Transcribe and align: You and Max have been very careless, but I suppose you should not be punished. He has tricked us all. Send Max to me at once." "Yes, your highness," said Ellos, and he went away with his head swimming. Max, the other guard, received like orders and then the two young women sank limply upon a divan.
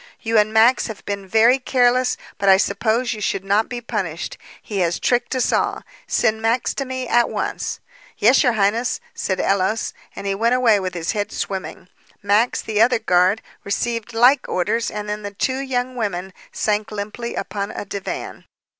You 0.19 0.39
and 0.39 0.51
Max 0.51 0.87
have 0.87 1.05
been 1.05 1.27
very 1.27 1.59
careless, 1.59 2.17
but 2.39 2.49
I 2.49 2.57
suppose 2.57 3.13
you 3.13 3.21
should 3.21 3.43
not 3.45 3.69
be 3.69 3.81
punished. 3.81 4.35
He 4.59 4.79
has 4.79 4.99
tricked 4.99 5.35
us 5.35 5.53
all. 5.53 5.83
Send 6.07 6.41
Max 6.41 6.73
to 6.73 6.85
me 6.85 7.07
at 7.07 7.29
once." 7.29 7.79
"Yes, 8.17 8.41
your 8.41 8.53
highness," 8.53 8.99
said 9.13 9.39
Ellos, 9.39 9.93
and 10.15 10.25
he 10.25 10.33
went 10.33 10.55
away 10.55 10.79
with 10.79 10.95
his 10.95 11.11
head 11.11 11.31
swimming. 11.31 11.87
Max, 12.23 12.63
the 12.63 12.81
other 12.81 12.97
guard, 12.97 13.43
received 13.63 14.11
like 14.11 14.49
orders 14.49 14.89
and 14.89 15.07
then 15.07 15.21
the 15.21 15.35
two 15.35 15.59
young 15.59 15.95
women 15.95 16.33
sank 16.51 16.89
limply 16.91 17.35
upon 17.35 17.69
a 17.69 17.85
divan. 17.85 18.45